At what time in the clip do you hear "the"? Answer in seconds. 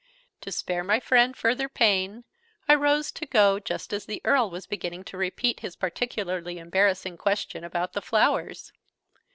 4.07-4.19, 7.93-8.01